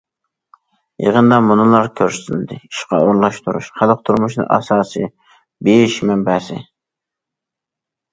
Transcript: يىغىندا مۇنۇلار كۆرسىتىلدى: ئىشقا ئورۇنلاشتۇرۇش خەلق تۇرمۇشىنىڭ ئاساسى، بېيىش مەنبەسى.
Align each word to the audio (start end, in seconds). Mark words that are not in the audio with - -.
يىغىندا 1.07 1.35
مۇنۇلار 1.49 1.89
كۆرسىتىلدى: 1.99 2.57
ئىشقا 2.67 3.01
ئورۇنلاشتۇرۇش 3.03 3.67
خەلق 3.81 4.01
تۇرمۇشىنىڭ 4.09 4.47
ئاساسى، 4.55 5.11
بېيىش 5.69 5.99
مەنبەسى. 6.11 6.59